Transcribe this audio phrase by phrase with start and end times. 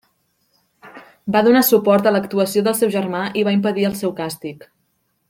[1.35, 4.67] Va donar suport a l'actuació del seu germà i va impedir el seu càstig.